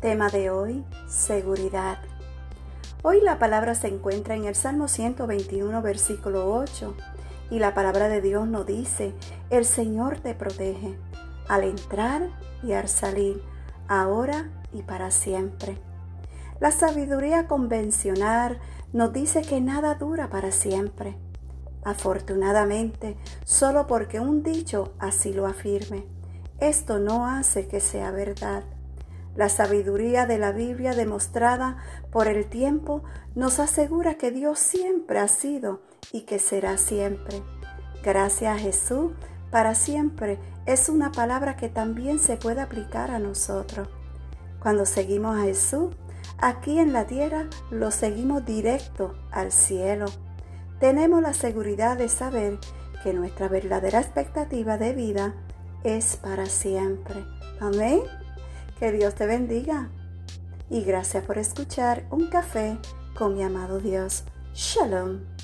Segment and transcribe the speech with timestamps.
[0.00, 1.98] Tema de hoy, seguridad.
[3.02, 6.94] Hoy la palabra se encuentra en el Salmo 121, versículo 8,
[7.50, 9.12] y la palabra de Dios nos dice,
[9.50, 10.96] el Señor te protege
[11.48, 12.28] al entrar
[12.62, 13.42] y al salir,
[13.88, 15.78] ahora y para siempre.
[16.60, 18.60] La sabiduría convencional
[18.92, 21.16] nos dice que nada dura para siempre.
[21.82, 26.06] Afortunadamente, solo porque un dicho así lo afirme,
[26.60, 28.62] esto no hace que sea verdad.
[29.38, 31.76] La sabiduría de la Biblia demostrada
[32.10, 33.04] por el tiempo
[33.36, 35.80] nos asegura que Dios siempre ha sido
[36.12, 37.40] y que será siempre.
[38.02, 39.12] Gracias a Jesús,
[39.52, 43.88] para siempre es una palabra que también se puede aplicar a nosotros.
[44.58, 45.94] Cuando seguimos a Jesús,
[46.38, 50.06] aquí en la tierra lo seguimos directo al cielo.
[50.80, 52.58] Tenemos la seguridad de saber
[53.04, 55.34] que nuestra verdadera expectativa de vida
[55.84, 57.24] es para siempre.
[57.60, 58.00] Amén.
[58.78, 59.90] Que Dios te bendiga.
[60.70, 62.78] Y gracias por escuchar un café
[63.16, 64.24] con mi amado Dios.
[64.54, 65.37] Shalom.